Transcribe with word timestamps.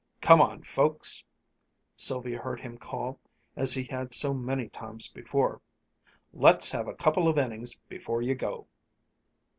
"Come 0.19 0.41
on, 0.41 0.63
folks," 0.63 1.23
Sylvia 1.95 2.39
heard 2.39 2.61
him 2.61 2.79
call, 2.79 3.19
as 3.55 3.75
he 3.75 3.83
had 3.83 4.13
so 4.15 4.33
many 4.33 4.67
times 4.67 5.07
before. 5.07 5.61
"Let's 6.33 6.71
have 6.71 6.87
a 6.87 6.95
couple 6.95 7.27
of 7.27 7.37
innings 7.37 7.75
before 7.87 8.23
you 8.23 8.33
go!" 8.33 8.65